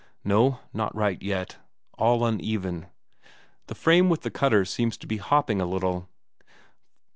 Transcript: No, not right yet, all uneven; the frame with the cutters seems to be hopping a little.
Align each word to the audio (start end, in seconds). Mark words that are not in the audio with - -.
No, 0.23 0.57
not 0.73 0.95
right 0.95 1.21
yet, 1.21 1.57
all 1.93 2.25
uneven; 2.25 2.87
the 3.67 3.75
frame 3.75 4.09
with 4.09 4.21
the 4.21 4.31
cutters 4.31 4.71
seems 4.71 4.97
to 4.97 5.05
be 5.05 5.17
hopping 5.17 5.61
a 5.61 5.65
little. 5.67 6.09